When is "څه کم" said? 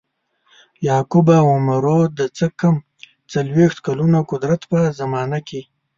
2.37-2.75